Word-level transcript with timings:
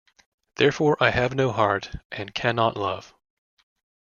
Therefore 0.55 0.97
I 0.99 1.11
have 1.11 1.35
no 1.35 1.51
heart, 1.51 1.91
and 2.11 2.33
cannot 2.33 2.75
love. 2.75 3.13